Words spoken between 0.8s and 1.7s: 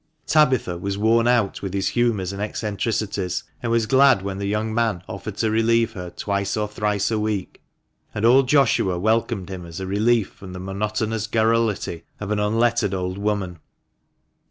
worn out